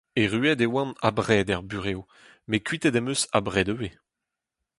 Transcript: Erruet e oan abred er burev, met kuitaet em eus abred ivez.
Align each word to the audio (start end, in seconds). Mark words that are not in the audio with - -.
Erruet 0.21 0.59
e 0.65 0.67
oan 0.71 0.89
abred 1.07 1.47
er 1.53 1.61
burev, 1.69 1.99
met 2.49 2.63
kuitaet 2.67 2.97
em 2.99 3.09
eus 3.11 3.21
abred 3.37 3.67
ivez. 3.73 3.93